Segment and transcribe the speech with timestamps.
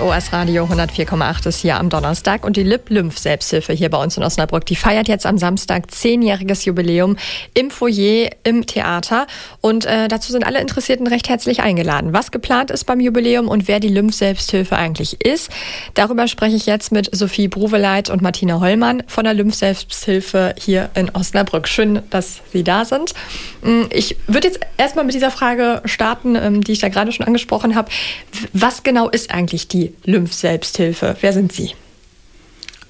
[0.00, 4.66] OS Radio 104,8 ist hier am Donnerstag und die Lip-Lymph-Selbsthilfe hier bei uns in Osnabrück,
[4.66, 7.16] die feiert jetzt am Samstag zehnjähriges Jubiläum
[7.54, 9.28] im Foyer im Theater
[9.60, 12.12] und äh, dazu sind alle Interessierten recht herzlich eingeladen.
[12.12, 15.52] Was geplant ist beim Jubiläum und wer die Lymph-Selbsthilfe eigentlich ist,
[15.94, 21.08] darüber spreche ich jetzt mit Sophie Bruveleit und Martina Hollmann von der Lymph-Selbsthilfe hier in
[21.10, 21.68] Osnabrück.
[21.68, 23.14] Schön, dass Sie da sind.
[23.62, 27.26] Mm, ich würde jetzt erstmal mit dieser Frage starten, ähm, die ich da gerade schon
[27.26, 27.92] angesprochen habe.
[28.52, 31.16] Was genau ist eigentlich die Lymph-Selbsthilfe.
[31.20, 31.72] Wer sind Sie?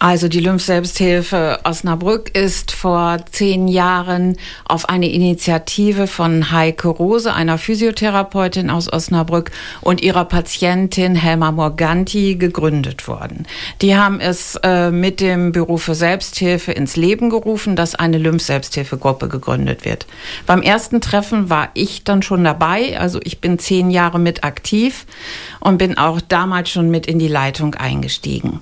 [0.04, 4.36] Also die Lymph-Selbsthilfe Osnabrück ist vor zehn Jahren
[4.66, 12.34] auf eine Initiative von Heike Rose, einer Physiotherapeutin aus Osnabrück und ihrer Patientin Helma Morganti
[12.34, 13.46] gegründet worden.
[13.80, 19.28] Die haben es äh, mit dem Büro für Selbsthilfe ins Leben gerufen, dass eine Lymph-Selbsthilfegruppe
[19.28, 20.06] gegründet wird.
[20.44, 25.06] Beim ersten Treffen war ich dann schon dabei, also ich bin zehn Jahre mit aktiv
[25.60, 28.60] und bin auch damals schon mit in die Leitung eingestiegen.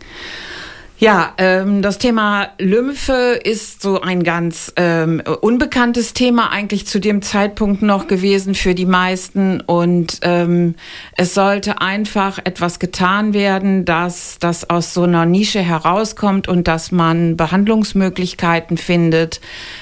[1.03, 7.23] Ja, ähm, das Thema Lymphe ist so ein ganz ähm, unbekanntes Thema eigentlich zu dem
[7.23, 9.61] Zeitpunkt noch gewesen für die meisten.
[9.63, 10.77] Und ähm,
[11.17, 16.93] es sollte einfach etwas getan werden, dass das aus so einer Nische herauskommt und dass
[16.93, 19.41] man Behandlungsmöglichkeiten findet.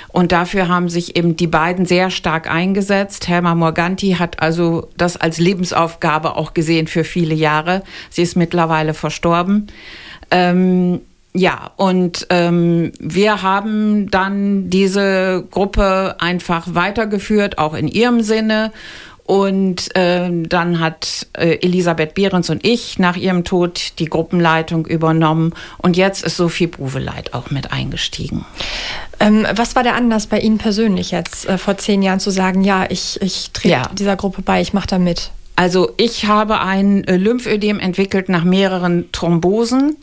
[0.08, 3.28] Und dafür haben sich eben die beiden sehr stark eingesetzt.
[3.28, 7.82] Helma Morganti hat also das als Lebensaufgabe auch gesehen für viele Jahre.
[8.08, 9.66] Sie ist mittlerweile verstorben.
[10.30, 18.72] Ähm, ja, und ähm, wir haben dann diese Gruppe einfach weitergeführt, auch in ihrem Sinne.
[19.24, 25.54] Und äh, dann hat äh, Elisabeth Behrens und ich nach ihrem Tod die Gruppenleitung übernommen.
[25.78, 28.44] Und jetzt ist Sophie Bruveleit auch mit eingestiegen.
[29.20, 32.64] Ähm, was war der Anlass bei Ihnen persönlich jetzt äh, vor zehn Jahren zu sagen,
[32.64, 33.90] ja, ich, ich trete ja.
[33.96, 35.30] dieser Gruppe bei, ich mache da mit?
[35.60, 39.98] Also ich habe ein äh, Lymphödem entwickelt nach mehreren Thrombosen.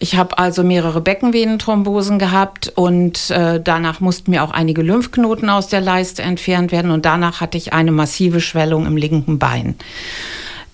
[0.00, 5.68] Ich habe also mehrere Beckenvenenthrombosen gehabt und äh, danach mussten mir auch einige Lymphknoten aus
[5.68, 9.76] der Leiste entfernt werden und danach hatte ich eine massive Schwellung im linken Bein.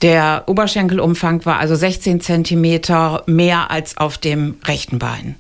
[0.01, 5.35] Der Oberschenkelumfang war also 16 Zentimeter mehr als auf dem rechten Bein.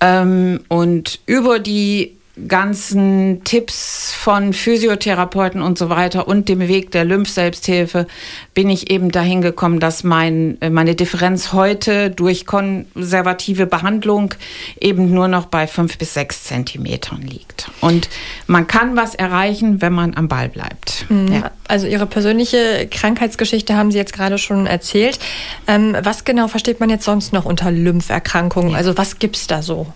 [0.00, 2.16] Ähm, und über die
[2.48, 8.08] ganzen Tipps von Physiotherapeuten und so weiter und dem Weg der Lymphselbsthilfe
[8.54, 14.34] bin ich eben dahin gekommen, dass mein, äh, meine Differenz heute durch konservative Behandlung
[14.80, 17.70] eben nur noch bei fünf bis sechs Zentimetern liegt.
[17.80, 18.08] Und
[18.48, 21.06] man kann was erreichen, wenn man am Ball bleibt.
[21.08, 21.32] Mhm.
[21.32, 21.50] Ja.
[21.68, 25.20] Also Ihre persönliche Krankheitsgeschichte haben Sie jetzt gerade schon erzählt.
[25.68, 28.72] Ähm, was genau versteht man jetzt sonst noch unter Lympherkrankungen?
[28.72, 28.78] Ja.
[28.78, 29.86] Also was gibt's da so?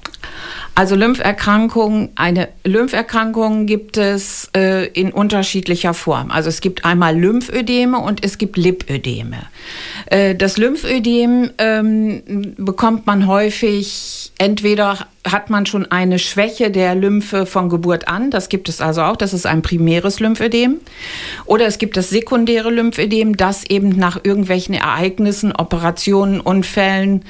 [0.79, 6.31] Also Lympherkrankungen, eine Lympherkrankung gibt es äh, in unterschiedlicher Form.
[6.31, 9.39] Also es gibt einmal Lymphödeme und es gibt Lipödeme.
[10.07, 17.45] Äh, das Lymphödem ähm, bekommt man häufig, entweder hat man schon eine Schwäche der Lymphe
[17.45, 20.77] von Geburt an, das gibt es also auch, das ist ein primäres Lymphödem.
[21.45, 27.25] Oder es gibt das sekundäre Lymphödem, das eben nach irgendwelchen Ereignissen, Operationen, Unfällen,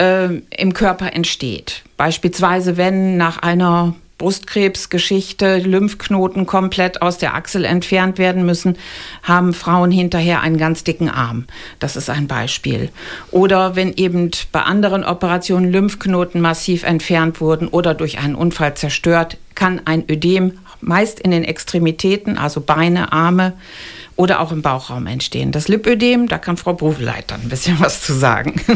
[0.00, 1.82] äh, im Körper entsteht.
[1.96, 8.76] Beispielsweise, wenn nach einer Brustkrebsgeschichte Lymphknoten komplett aus der Achsel entfernt werden müssen,
[9.22, 11.46] haben Frauen hinterher einen ganz dicken Arm.
[11.78, 12.90] Das ist ein Beispiel.
[13.30, 19.38] Oder wenn eben bei anderen Operationen Lymphknoten massiv entfernt wurden oder durch einen Unfall zerstört,
[19.54, 23.54] kann ein Ödem meist in den Extremitäten, also Beine, Arme,
[24.20, 25.50] oder auch im Bauchraum entstehen.
[25.50, 28.60] Das Lipödem, da kann Frau Bruveleit dann ein bisschen was zu sagen.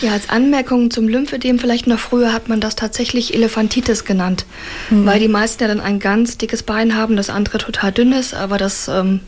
[0.00, 4.44] Ja, als Anmerkung zum Lymphödem, vielleicht noch früher hat man das tatsächlich Elefantitis genannt,
[4.90, 5.06] mhm.
[5.06, 8.34] weil die meisten ja dann ein ganz dickes Bein haben, das andere total dünn ist,
[8.34, 9.20] aber das ähm,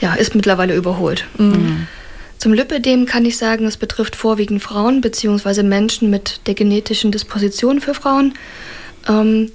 [0.00, 1.26] ja, ist mittlerweile überholt.
[1.38, 1.86] Mhm.
[2.38, 5.62] Zum Lipödem kann ich sagen, es betrifft vorwiegend Frauen bzw.
[5.62, 8.34] Menschen mit der genetischen Disposition für Frauen.
[9.08, 9.50] Ähm,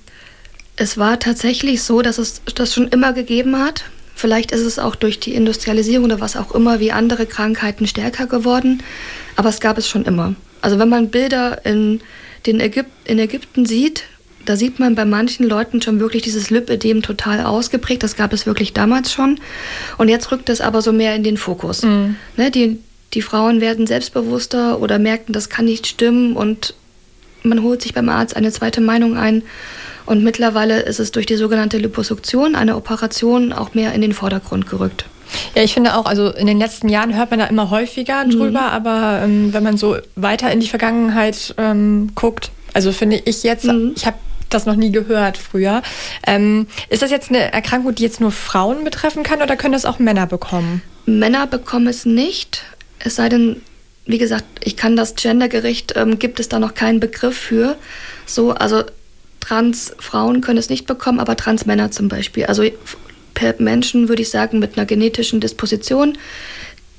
[0.76, 3.84] es war tatsächlich so, dass es das schon immer gegeben hat.
[4.20, 8.28] Vielleicht ist es auch durch die Industrialisierung oder was auch immer wie andere Krankheiten stärker
[8.28, 8.84] geworden,
[9.38, 10.36] aber es gab es schon immer.
[10.60, 12.02] Also wenn man Bilder in,
[12.46, 14.04] den Ägyp in Ägypten sieht,
[14.44, 18.04] da sieht man bei manchen Leuten schon wirklich dieses Lipödem total ausgeprägt.
[18.04, 19.40] Das gab es wirklich damals schon.
[19.98, 21.84] Und jetzt rückt es aber so mehr in den Fokus.
[21.84, 22.18] Mhm.
[22.36, 22.78] Ne, die,
[23.14, 26.74] die Frauen werden selbstbewusster oder merken, das kann nicht stimmen und
[27.44, 29.44] man holt sich beim Arzt eine zweite Meinung ein.
[30.10, 34.68] Und mittlerweile ist es durch die sogenannte Liposuktion, eine Operation, auch mehr in den Vordergrund
[34.68, 35.06] gerückt.
[35.54, 38.32] Ja, ich finde auch, also in den letzten Jahren hört man da immer häufiger mhm.
[38.32, 38.88] drüber, mhm.
[38.88, 43.66] aber ähm, wenn man so weiter in die Vergangenheit ähm, guckt, also finde ich jetzt,
[43.66, 43.94] mhm.
[43.96, 44.18] ich habe
[44.50, 45.84] das noch nie gehört früher.
[46.26, 49.86] Ähm, ist das jetzt eine Erkrankung, die jetzt nur Frauen betreffen kann oder können das
[49.86, 50.82] auch Männer bekommen?
[51.06, 52.64] Männer bekommen es nicht,
[52.98, 53.62] es sei denn,
[54.08, 57.78] wie gesagt, ich kann das gendergerecht, ähm, gibt es da noch keinen Begriff für.
[58.26, 58.86] So, also
[59.40, 62.46] Transfrauen können es nicht bekommen, aber Transmänner zum Beispiel.
[62.46, 62.64] Also
[63.58, 66.18] Menschen, würde ich sagen, mit einer genetischen Disposition,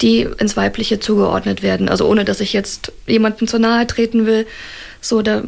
[0.00, 1.88] die ins Weibliche zugeordnet werden.
[1.88, 4.46] Also ohne, dass ich jetzt jemandem zu nahe treten will.
[5.02, 5.42] So, da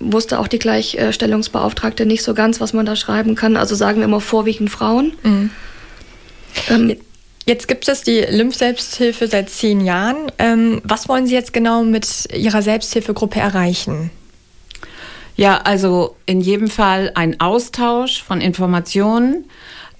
[0.00, 3.56] wusste auch die Gleichstellungsbeauftragte nicht so ganz, was man da schreiben kann.
[3.56, 5.12] Also sagen wir immer vorwiegend Frauen.
[5.22, 5.50] Mhm.
[6.68, 6.96] Ähm,
[7.44, 10.30] Jetzt gibt es die Lymphselbsthilfe seit zehn Jahren.
[10.38, 14.10] Ähm, was wollen Sie jetzt genau mit Ihrer Selbsthilfegruppe erreichen?
[15.36, 19.44] Ja, also in jedem Fall ein Austausch von Informationen,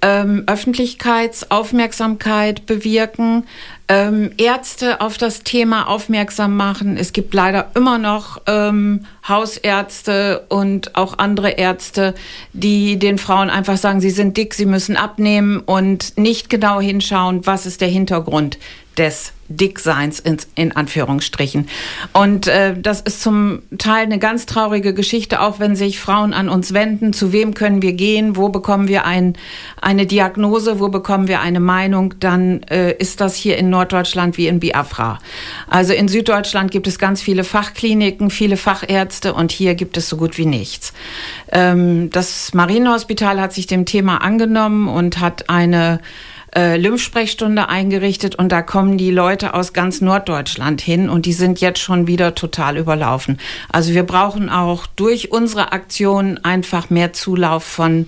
[0.02, 3.44] ähm, Öffentlichkeitsaufmerksamkeit bewirken,
[3.88, 6.96] ähm, Ärzte auf das Thema aufmerksam machen.
[6.96, 12.14] Es gibt leider immer noch ähm, Hausärzte und auch andere Ärzte,
[12.52, 17.46] die den Frauen einfach sagen, sie sind dick, sie müssen abnehmen und nicht genau hinschauen,
[17.46, 18.58] was ist der Hintergrund
[18.96, 21.68] des Dickseins in, in Anführungsstrichen.
[22.12, 26.48] Und äh, das ist zum Teil eine ganz traurige Geschichte, auch wenn sich Frauen an
[26.48, 27.12] uns wenden.
[27.12, 28.36] Zu wem können wir gehen?
[28.36, 29.34] Wo bekommen wir ein,
[29.80, 30.80] eine Diagnose?
[30.80, 32.14] Wo bekommen wir eine Meinung?
[32.20, 35.18] Dann äh, ist das hier in Norddeutschland wie in Biafra.
[35.66, 40.16] Also in Süddeutschland gibt es ganz viele Fachkliniken, viele Fachärzte und hier gibt es so
[40.16, 40.92] gut wie nichts.
[41.50, 46.00] Ähm, das Marienhospital hat sich dem Thema angenommen und hat eine
[46.54, 51.60] äh, Lymphsprechstunde eingerichtet und da kommen die Leute aus ganz Norddeutschland hin und die sind
[51.60, 53.38] jetzt schon wieder total überlaufen.
[53.70, 58.06] Also wir brauchen auch durch unsere Aktion einfach mehr Zulauf von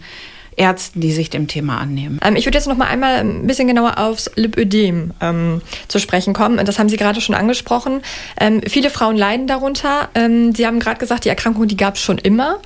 [0.56, 2.20] Ärzten, die sich dem Thema annehmen.
[2.24, 6.34] Ähm, ich würde jetzt noch mal einmal ein bisschen genauer aufs Lipödem ähm, zu sprechen
[6.34, 6.64] kommen.
[6.64, 8.02] Das haben Sie gerade schon angesprochen.
[8.40, 10.08] Ähm, viele Frauen leiden darunter.
[10.14, 12.60] Ähm, Sie haben gerade gesagt, die Erkrankung, die gab es schon immer.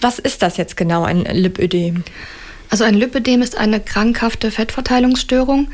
[0.00, 2.04] Was ist das jetzt genau, ein Lipödem?
[2.70, 5.68] Also ein Lipödem ist eine krankhafte Fettverteilungsstörung.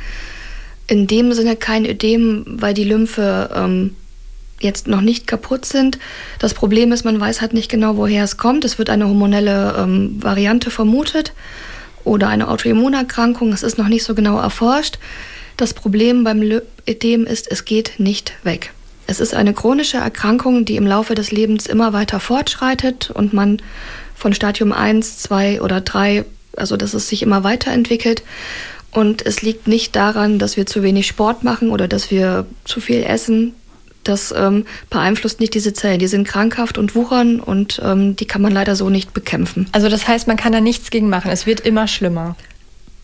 [0.86, 3.96] In dem Sinne kein Ödem, weil die Lymphe ähm,
[4.60, 5.98] jetzt noch nicht kaputt sind.
[6.38, 8.64] Das Problem ist, man weiß halt nicht genau, woher es kommt.
[8.64, 11.32] Es wird eine hormonelle ähm, Variante vermutet
[12.04, 13.52] oder eine Autoimmunerkrankung.
[13.52, 14.98] Es ist noch nicht so genau erforscht.
[15.56, 18.72] Das Problem beim Lipödem ist, es geht nicht weg.
[19.06, 23.60] Es ist eine chronische Erkrankung, die im Laufe des Lebens immer weiter fortschreitet und man
[24.14, 26.24] von Stadium 1, 2 oder 3
[26.56, 28.22] also dass es sich immer weiterentwickelt.
[28.92, 32.80] Und es liegt nicht daran, dass wir zu wenig Sport machen oder dass wir zu
[32.80, 33.54] viel essen.
[34.04, 35.98] Das ähm, beeinflusst nicht diese Zellen.
[35.98, 39.66] Die sind krankhaft und wuchern und ähm, die kann man leider so nicht bekämpfen.
[39.72, 41.30] Also das heißt, man kann da nichts gegen machen.
[41.30, 42.36] Es wird immer schlimmer.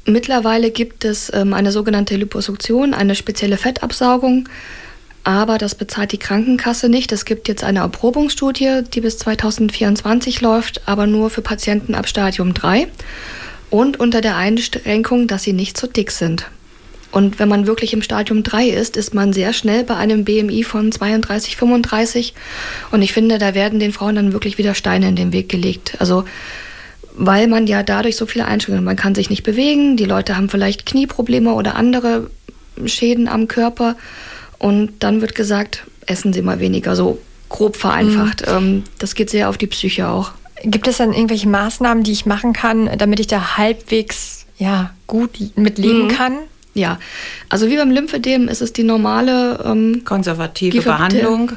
[0.07, 4.49] Mittlerweile gibt es ähm, eine sogenannte Liposuktion, eine spezielle Fettabsaugung
[5.27, 7.11] aber das bezahlt die Krankenkasse nicht.
[7.11, 12.55] Es gibt jetzt eine Erprobungsstudie, die bis 2024 läuft, aber nur für Patienten ab Stadium
[12.55, 12.87] 3
[13.69, 16.47] und unter der Einschränkung, dass sie nicht zu dick sind.
[17.13, 20.65] Und wenn man wirklich im Stadium 3 ist, ist man sehr schnell bei einem BMI
[20.65, 22.35] von 32, 35.
[22.91, 25.97] Und ich finde, da werden den Frauen dann wirklich wieder Steine in den Weg gelegt.
[25.99, 26.25] Also,
[27.15, 30.51] weil man ja dadurch so viele Einschränkungen, man kann sich nicht bewegen, die Leute haben
[30.51, 32.31] vielleicht Knieprobleme oder andere
[32.85, 33.97] Schäden am Körper.
[34.59, 37.19] Und dann wird gesagt, essen Sie mal weniger, so
[37.49, 38.45] grob vereinfacht.
[38.47, 38.83] Mhm.
[38.99, 40.33] das geht sehr auf die Psyche auch.
[40.63, 45.39] Gibt es dann irgendwelche Maßnahmen, die ich machen kann, damit ich da halbwegs ja, gut
[45.57, 46.09] mit leben mhm.
[46.09, 46.39] kann?
[46.77, 46.99] Ja,
[47.49, 51.53] also wie beim Lymphedem ist es die normale ähm, konservative Behandlung.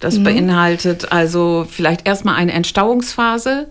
[0.00, 0.24] Das mhm.
[0.24, 3.68] beinhaltet also vielleicht erstmal eine Entstauungsphase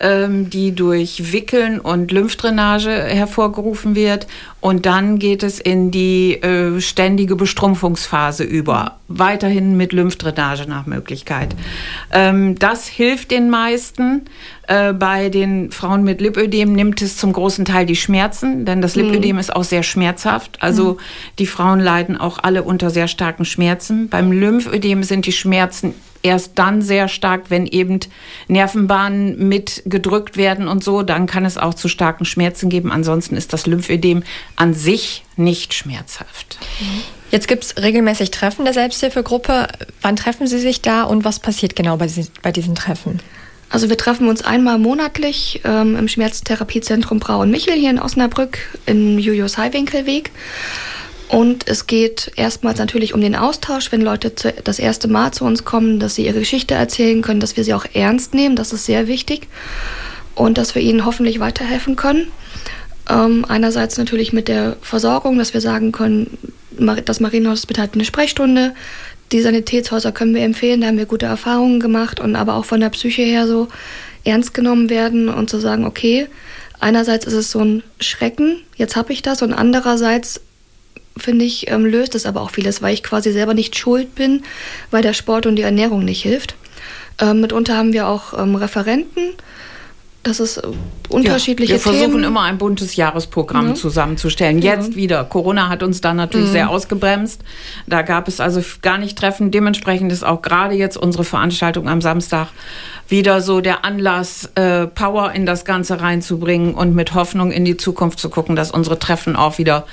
[0.00, 4.26] ähm, die durch Wickeln und Lymphdrainage hervorgerufen wird.
[4.60, 8.99] Und dann geht es in die äh, ständige Bestrumpfungsphase über.
[9.12, 11.56] Weiterhin mit Lymphdrainage nach Möglichkeit.
[12.12, 14.26] Ähm, das hilft den meisten.
[14.68, 18.94] Äh, bei den Frauen mit Lipödem nimmt es zum großen Teil die Schmerzen, denn das
[18.94, 19.02] mhm.
[19.02, 19.40] Lipödem mhm.
[19.40, 20.58] ist auch sehr schmerzhaft.
[20.62, 20.98] Also mhm.
[21.40, 24.08] die Frauen leiden auch alle unter sehr starken Schmerzen.
[24.08, 28.00] Beim Lymphödem sind die Schmerzen erst dann sehr stark, wenn eben
[28.48, 32.92] Nervenbahnen mit gedrückt werden und so, dann kann es auch zu starken Schmerzen geben.
[32.92, 34.22] Ansonsten ist das Lymphödem
[34.56, 36.58] an sich nicht schmerzhaft.
[37.30, 39.68] Jetzt gibt es regelmäßig Treffen der Selbsthilfegruppe.
[40.02, 42.08] Wann treffen Sie sich da und was passiert genau bei,
[42.42, 43.20] bei diesen Treffen?
[43.68, 48.58] Also wir treffen uns einmal monatlich ähm, im Schmerztherapiezentrum Brau und Michel hier in Osnabrück
[48.86, 50.32] im Julius Heiwinkelweg.
[51.28, 54.32] Und es geht erstmals natürlich um den Austausch, wenn Leute
[54.64, 57.74] das erste Mal zu uns kommen, dass sie ihre Geschichte erzählen können, dass wir sie
[57.74, 59.46] auch ernst nehmen, das ist sehr wichtig.
[60.34, 62.26] Und dass wir ihnen hoffentlich weiterhelfen können.
[63.08, 66.36] Ähm, einerseits natürlich mit der Versorgung, dass wir sagen können,
[67.04, 68.74] das Marienhospital hat eine Sprechstunde,
[69.32, 72.80] die Sanitätshäuser können wir empfehlen, da haben wir gute Erfahrungen gemacht und aber auch von
[72.80, 73.68] der Psyche her so
[74.24, 76.26] ernst genommen werden und zu sagen, okay,
[76.80, 80.40] einerseits ist es so ein Schrecken, jetzt habe ich das und andererseits
[81.16, 84.42] finde ich, ähm, löst es aber auch vieles, weil ich quasi selber nicht schuld bin,
[84.90, 86.54] weil der Sport und die Ernährung nicht hilft.
[87.20, 89.34] Ähm, mitunter haben wir auch ähm, Referenten,
[90.22, 90.62] das ist äh,
[91.08, 92.24] unterschiedliche ja, wir versuchen Themen.
[92.24, 93.74] immer ein buntes Jahresprogramm ja.
[93.74, 94.60] zusammenzustellen.
[94.60, 94.96] Jetzt ja.
[94.96, 95.24] wieder.
[95.24, 96.52] Corona hat uns da natürlich mhm.
[96.52, 97.42] sehr ausgebremst.
[97.86, 99.50] Da gab es also gar nicht Treffen.
[99.50, 102.48] Dementsprechend ist auch gerade jetzt unsere Veranstaltung am Samstag
[103.10, 107.76] wieder so der Anlass, äh, Power in das Ganze reinzubringen und mit Hoffnung in die
[107.76, 109.86] Zukunft zu gucken, dass unsere Treffen auch wieder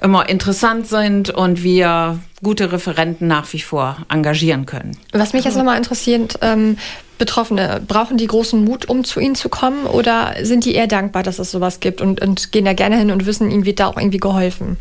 [0.00, 4.96] immer interessant sind und wir gute Referenten nach wie vor engagieren können.
[5.12, 6.76] Was mich jetzt nochmal interessiert, ähm,
[7.18, 11.22] Betroffene, brauchen die großen Mut, um zu Ihnen zu kommen oder sind die eher dankbar,
[11.22, 13.86] dass es sowas gibt und, und gehen da gerne hin und wissen, ihnen wird da
[13.86, 14.76] auch irgendwie geholfen?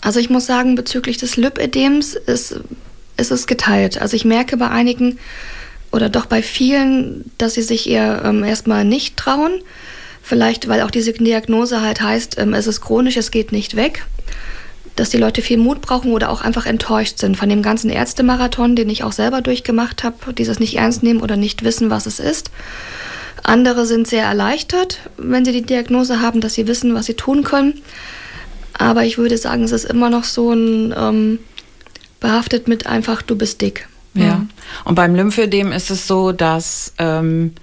[0.00, 2.60] Also ich muss sagen, bezüglich des Lipödems ist,
[3.16, 4.00] ist es geteilt.
[4.00, 5.18] Also ich merke bei einigen
[5.92, 9.60] oder doch bei vielen, dass sie sich eher ähm, erstmal nicht trauen.
[10.22, 14.04] Vielleicht, weil auch diese Diagnose halt heißt, ähm, es ist chronisch, es geht nicht weg
[14.98, 18.74] dass die Leute viel Mut brauchen oder auch einfach enttäuscht sind von dem ganzen Ärztemarathon,
[18.74, 22.18] den ich auch selber durchgemacht habe, dieses nicht ernst nehmen oder nicht wissen, was es
[22.18, 22.50] ist.
[23.44, 27.44] Andere sind sehr erleichtert, wenn sie die Diagnose haben, dass sie wissen, was sie tun
[27.44, 27.80] können.
[28.72, 31.38] Aber ich würde sagen, es ist immer noch so ein ähm,
[32.18, 33.88] behaftet mit einfach, du bist dick.
[34.14, 34.46] Ja.
[34.84, 37.54] Und beim Lymphödem ist es so, dass ähm,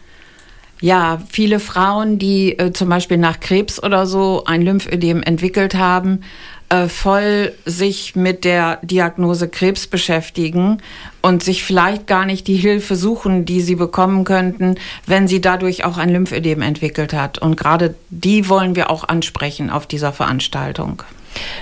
[0.81, 6.21] ja viele Frauen, die äh, zum Beispiel nach Krebs oder so ein Lymphödem entwickelt haben,
[6.69, 10.81] äh, voll sich mit der Diagnose Krebs beschäftigen
[11.21, 15.83] und sich vielleicht gar nicht die Hilfe suchen, die sie bekommen könnten, wenn sie dadurch
[15.85, 17.37] auch ein Lymphödem entwickelt hat.
[17.37, 21.03] Und gerade die wollen wir auch ansprechen auf dieser Veranstaltung.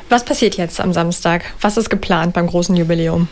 [0.10, 1.44] Was passiert jetzt am Samstag?
[1.60, 3.28] Was ist geplant beim großen Jubiläum?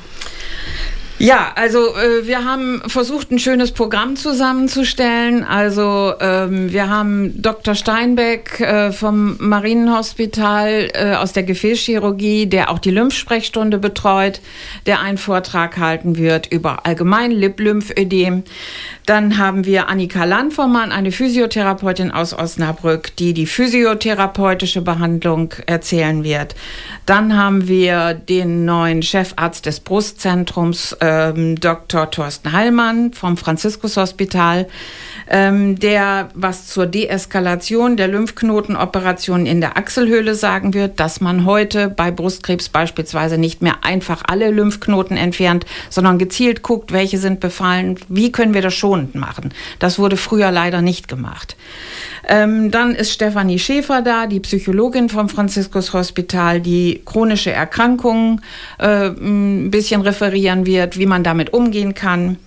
[1.21, 5.43] Ja, also äh, wir haben versucht, ein schönes Programm zusammenzustellen.
[5.43, 7.75] Also ähm, wir haben Dr.
[7.75, 14.41] Steinbeck äh, vom Marienhospital äh, aus der Gefäßchirurgie, der auch die Lymphsprechstunde betreut,
[14.87, 18.41] der einen Vortrag halten wird über allgemein Lip-Lymphödem.
[19.05, 26.55] Dann haben wir Annika Landvormann, eine Physiotherapeutin aus Osnabrück, die die physiotherapeutische Behandlung erzählen wird.
[27.05, 32.09] Dann haben wir den neuen Chefarzt des Brustzentrums, äh, ähm, Dr.
[32.09, 34.67] Thorsten Heilmann vom Franziskus-Hospital,
[35.31, 41.87] ähm, der was zur Deeskalation der Lymphknotenoperationen in der Achselhöhle sagen wird, dass man heute
[41.89, 47.97] bei Brustkrebs beispielsweise nicht mehr einfach alle Lymphknoten entfernt, sondern gezielt guckt, welche sind befallen,
[48.09, 49.53] wie können wir das schonend machen.
[49.79, 51.55] Das wurde früher leider nicht gemacht.
[52.27, 58.41] Ähm, dann ist Stefanie Schäfer da, die Psychologin vom Franziskus Hospital, die chronische Erkrankungen
[58.79, 62.37] äh, ein bisschen referieren wird, wie man damit umgehen kann.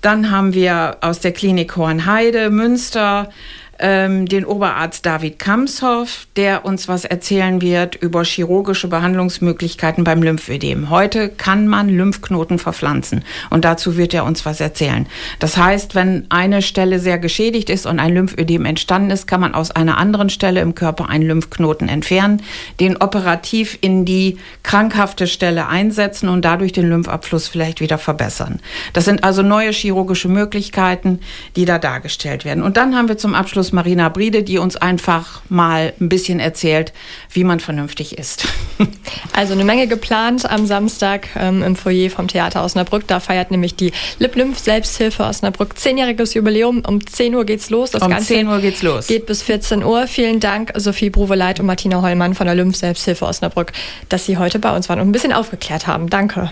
[0.00, 3.30] Dann haben wir aus der Klinik Hohenheide, Münster,
[3.78, 10.90] ähm, den Oberarzt David Kamshoff, der uns was erzählen wird über chirurgische Behandlungsmöglichkeiten beim Lymphödem.
[10.90, 15.06] Heute kann man Lymphknoten verpflanzen und dazu wird er uns was erzählen.
[15.38, 19.54] Das heißt, wenn eine Stelle sehr geschädigt ist und ein Lymphödem entstanden ist, kann man
[19.54, 22.42] aus einer anderen Stelle im Körper einen Lymphknoten entfernen,
[22.80, 28.60] den operativ in die krankhafte Stelle einsetzen und dadurch den Lymphabfluss vielleicht wieder verbessern.
[28.92, 31.20] Das sind also neue chirurgische Möglichkeiten,
[31.56, 32.62] die da dargestellt werden.
[32.62, 36.40] Und dann haben wir zum Abschluss Plus Marina Briede, die uns einfach mal ein bisschen
[36.40, 36.94] erzählt,
[37.30, 38.46] wie man vernünftig isst.
[39.32, 43.06] Also eine Menge geplant am Samstag ähm, im Foyer vom Theater Osnabrück.
[43.06, 46.82] Da feiert nämlich die Lip-Lymph Selbsthilfe Osnabrück zehnjähriges Jubiläum.
[46.86, 47.92] Um 10 Uhr geht's los.
[47.92, 49.06] Das um Ganze 10 Uhr geht's los.
[49.06, 50.06] Geht bis 14 Uhr.
[50.06, 53.72] Vielen Dank, Sophie Bruveleit und Martina Hollmann von der Lymph Selbsthilfe Osnabrück,
[54.08, 56.10] dass Sie heute bei uns waren und ein bisschen aufgeklärt haben.
[56.10, 56.50] Danke.